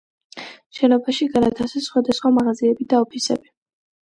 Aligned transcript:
შენობაში 0.77 1.27
განათავსეს 1.35 1.83
სხვადასხვა 1.91 2.33
მაღაზიები 2.39 2.89
და 2.97 3.03
ოფისები. 3.07 3.55